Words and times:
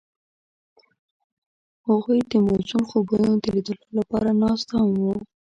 هغوی 1.87 2.19
د 2.31 2.33
موزون 2.45 2.81
خوبونو 2.89 3.31
د 3.37 3.45
لیدلو 3.55 3.87
لپاره 3.99 4.29
ناست 4.41 4.67
هم 4.77 4.89
وو. 5.01 5.15